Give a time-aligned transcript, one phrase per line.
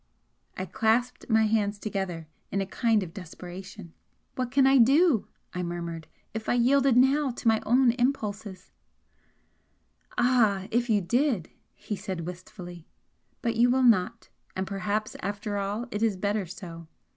[0.57, 3.93] I clasped my hands together in a kind of desperation.
[4.33, 8.71] "What can I do?" I murmured "If I yielded now to my own impulses"
[10.17, 10.65] "Ah!
[10.71, 12.87] If you did" he said, wistfully
[13.43, 16.87] "But you will not; and perhaps, after all, it is better so.